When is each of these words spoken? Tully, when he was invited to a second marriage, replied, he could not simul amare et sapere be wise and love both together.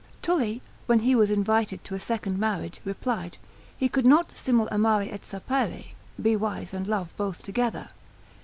Tully, 0.23 0.63
when 0.87 1.01
he 1.01 1.13
was 1.13 1.29
invited 1.29 1.83
to 1.83 1.93
a 1.93 1.99
second 1.99 2.39
marriage, 2.39 2.81
replied, 2.83 3.37
he 3.77 3.87
could 3.87 4.03
not 4.07 4.35
simul 4.35 4.67
amare 4.71 5.07
et 5.13 5.23
sapere 5.23 5.93
be 6.19 6.35
wise 6.35 6.73
and 6.73 6.87
love 6.87 7.15
both 7.17 7.43
together. 7.43 7.89